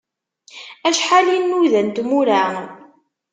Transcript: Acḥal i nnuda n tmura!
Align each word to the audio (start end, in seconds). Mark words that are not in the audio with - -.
Acḥal 0.87 1.27
i 1.35 1.37
nnuda 1.39 1.81
n 1.85 1.87
tmura! 1.95 2.41